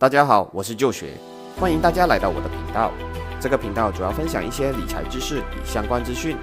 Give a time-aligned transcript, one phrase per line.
[0.00, 1.08] 大家好，我是旧学，
[1.58, 2.90] 欢迎大家来到我的频道。
[3.38, 6.38] 这个频道主要分享一些理财知识与相关资讯。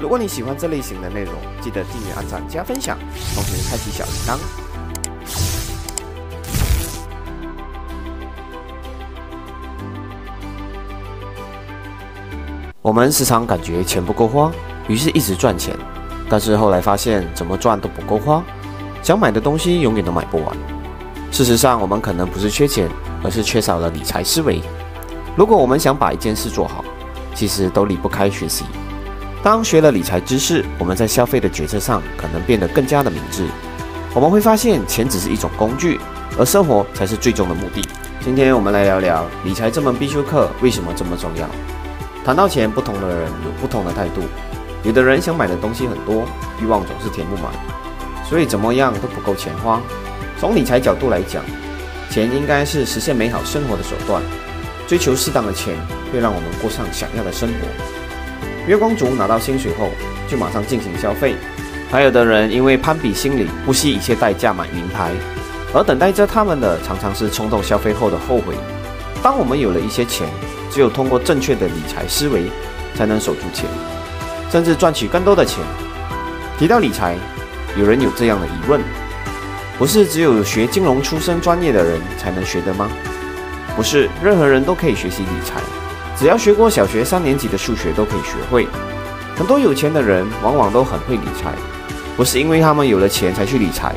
[0.00, 2.98] 如果你喜欢这类型的内容，记得订阅、按赞、加分享，
[3.32, 4.36] 同时开启小铃铛。
[12.82, 14.50] 我们时常感觉钱不够花，
[14.88, 15.76] 于是一直赚钱，
[16.28, 18.42] 但是后来发现怎么赚都不够花，
[19.00, 20.75] 想买的东西永远都买不完。
[21.30, 22.88] 事实上，我们可能不是缺钱，
[23.22, 24.62] 而是缺少了理财思维。
[25.36, 26.82] 如果我们想把一件事做好，
[27.34, 28.64] 其实都离不开学习。
[29.42, 33.46] 当学了理财知识，我们在消费的决策上可能变得更加的明智。
[34.14, 36.00] 我们会发现，钱只是一种工具，
[36.38, 37.86] 而生活才是最终的目的。
[38.24, 41.46] 今天我们来聊聊理财这门必修课为什么这么重要。
[42.24, 44.22] 谈到钱，不同的人有不同的态度。
[44.82, 46.24] 有的人想买的东西很多，
[46.62, 47.52] 欲望总是填不满，
[48.24, 49.80] 所以怎么样都不够钱花。
[50.38, 51.42] 从理财角度来讲，
[52.10, 54.22] 钱应该是实现美好生活的手段。
[54.86, 55.74] 追求适当的钱，
[56.12, 58.68] 会让我们过上想要的生活。
[58.68, 59.90] 月光族拿到薪水后，
[60.28, 61.34] 就马上进行消费；
[61.90, 65.10] 还有的人因为攀比心理，不惜一切代价买名牌。
[65.74, 68.54] 而等待着他们的，常常是冲动消费后的后悔。
[69.22, 70.28] 当我们有了一些钱，
[70.70, 72.44] 只有通过正确的理财思维，
[72.94, 73.64] 才能守住钱，
[74.52, 75.64] 甚至赚取更多的钱。
[76.58, 77.16] 提到理财，
[77.76, 78.80] 有人有这样的疑问：
[79.78, 82.88] 不是只有学金融出身专业的人才能学的吗？
[83.76, 85.60] 不是，任何人都可以学习理财，
[86.18, 88.66] 只要学过小学三年级的数学都可以学会。
[89.36, 91.52] 很多有钱的人往往都很会理财，
[92.16, 93.94] 不是因为他们有了钱才去理财，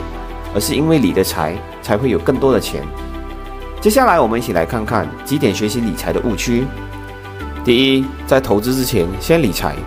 [0.53, 2.83] 而是因为理的财才会有更多的钱。
[3.79, 6.65] 接下来，我们一起来看看几点学习理财的误区。
[7.63, 9.77] 第一，在投资之前先理财。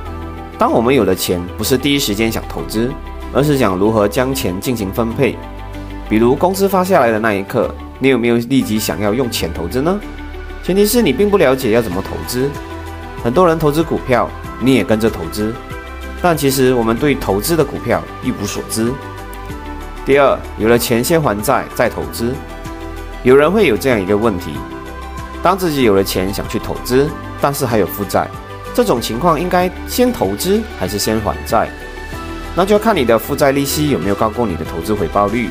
[0.59, 2.91] 当我们有了钱，不是第一时间想投资，
[3.35, 5.37] 而是想如何将钱进行分配。
[6.13, 9.99] 比如工资发下来的那一刻，你有没有立即想要用钱投资呢？
[10.63, 12.51] 前提是你并不了解要怎么投资。
[13.25, 14.29] 很多人投资股票，
[14.61, 15.55] 你也跟着投资，
[16.21, 18.93] 但其实我们对投资的股票一无所知。
[20.05, 22.35] 第二，有了钱先还债再投资。
[23.23, 24.53] 有人会有这样一个问题：
[25.43, 27.09] 当自己有了钱想去投资，
[27.41, 28.29] 但是还有负债，
[28.75, 31.71] 这种情况应该先投资还是先还债？
[32.55, 35.49] 那就要看你的负债利息有没有高过你的投资回报率。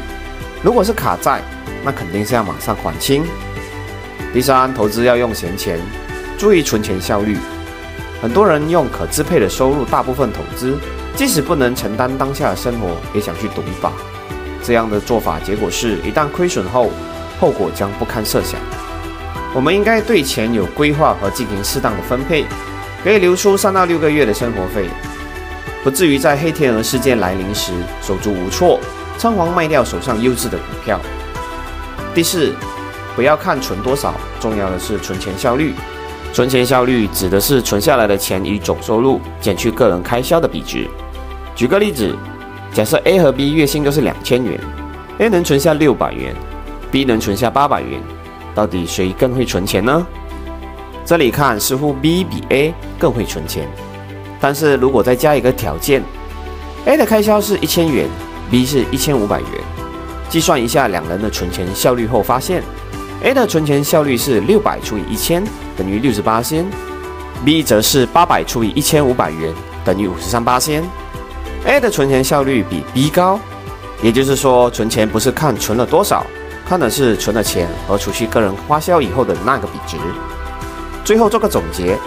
[0.63, 1.41] 如果是卡债，
[1.83, 3.23] 那肯定是要马上还清。
[4.31, 5.79] 第三，投资要用闲钱，
[6.37, 7.35] 注意存钱效率。
[8.21, 10.77] 很多人用可支配的收入大部分投资，
[11.15, 13.91] 即使不能承担当下的生活，也想去赌一把。
[14.61, 16.91] 这样的做法结果是一旦亏损后，
[17.39, 18.59] 后果将不堪设想。
[19.55, 22.45] 我们应该对钱有规划和进行适当的分配，
[23.03, 24.87] 可以留出三到六个月的生活费，
[25.83, 27.73] 不至于在黑天鹅事件来临时
[28.03, 28.79] 手足无措，
[29.17, 30.99] 仓皇卖掉手上优质的股票。
[32.13, 32.53] 第四，
[33.15, 35.73] 不要看存多少，重要的是存钱效率。
[36.33, 40.87] 存钱效率指的是存下来的钱与总收入减去个人开销的比值。
[41.55, 42.15] 举个例子，
[42.73, 44.59] 假设 A 和 B 月薪都是两千元
[45.19, 46.35] ，A 能存下六百元。
[46.89, 48.01] B 能存下八百元，
[48.53, 50.05] 到底谁更会存钱呢？
[51.05, 53.65] 这里看似乎 B 比 A 更会存钱，
[54.41, 56.03] 但是如果再加一个条件
[56.85, 58.07] ，A 的开销是一千元
[58.51, 59.47] ，B 是一千五百元，
[60.29, 62.61] 计算一下两人的存钱效率后，发现
[63.23, 65.43] A 的存钱效率是六百除以一千
[65.77, 66.69] 等于六十八仙
[67.45, 69.53] ，B 则是八百除以一千五百元
[69.85, 70.83] 等于五十三八仙。
[71.65, 73.39] A 的存钱效率比 B 高，
[74.01, 76.25] 也就是说，存钱不是看存了多少。
[76.63, 79.97] 看的是存了钱和除去个人花销以后的那个比值。
[81.03, 81.97] 最后做个总结：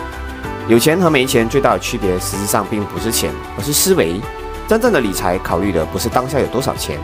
[0.68, 4.20] 有钱和没钱最大的区别，实际上并不是钱，而是思维。
[4.66, 6.98] 真正的理财考虑的不是当下有多少钱，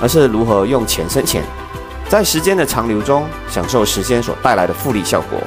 [0.00, 1.42] 而是如何用钱生钱，
[2.08, 5.38] 在时间的长流中享受时间所带来的复利效果。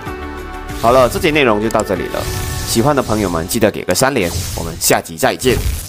[0.82, 2.22] 好了，这节内容就到这里了。
[2.68, 5.83] 喜欢的朋友们记得给个三连，我们下集再见。